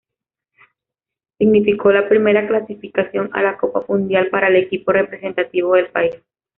Significó 1.37 1.91
la 1.91 2.09
primera 2.09 2.47
clasificación 2.47 3.29
a 3.33 3.43
la 3.43 3.57
Copa 3.57 3.85
Mundial 3.87 4.29
para 4.31 4.47
el 4.47 4.55
equipo 4.55 4.91
representativo 4.91 5.75
del 5.75 5.91
país. 5.91 6.15